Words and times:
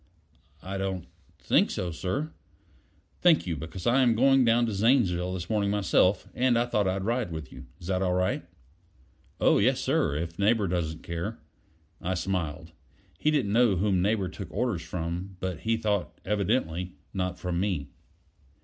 "I 0.63 0.79
don't 0.79 1.05
think 1.37 1.69
so, 1.69 1.91
sir." 1.91 2.31
"Thank 3.21 3.45
you; 3.45 3.55
because 3.55 3.85
I 3.85 4.01
am 4.01 4.15
going 4.15 4.43
down 4.43 4.65
to 4.65 4.73
Zanesville 4.73 5.35
this 5.35 5.47
morning 5.47 5.69
myself, 5.69 6.27
and 6.33 6.57
I 6.57 6.65
thought 6.65 6.87
I'd 6.87 7.03
ride 7.03 7.31
with 7.31 7.51
you. 7.51 7.67
Is 7.79 7.87
it 7.87 8.01
all 8.01 8.15
right?" 8.15 8.43
"Oh, 9.39 9.59
yes, 9.59 9.79
sir 9.79 10.15
if 10.15 10.39
Neighbor 10.39 10.67
doesn't 10.67 11.03
care." 11.03 11.37
I 12.01 12.15
smiled: 12.15 12.71
he 13.19 13.29
didn't 13.29 13.53
know 13.53 13.75
whom 13.75 14.01
Neighbor 14.01 14.27
took 14.29 14.49
orders 14.51 14.81
from; 14.81 15.37
but 15.39 15.59
he 15.59 15.77
thought, 15.77 16.19
evidently, 16.25 16.93
not 17.13 17.37
from 17.37 17.59
me. 17.59 17.91